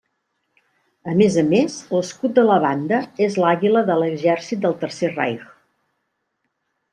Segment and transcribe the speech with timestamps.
[1.11, 5.45] A més a més, l'escut de la banda és l'àguila de l'exèrcit del Tercer Reich.